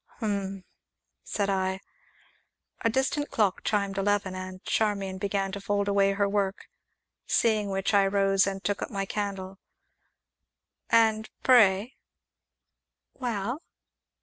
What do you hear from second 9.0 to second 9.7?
candle.